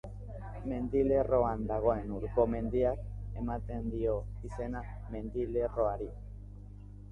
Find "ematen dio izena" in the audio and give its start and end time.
3.43-4.85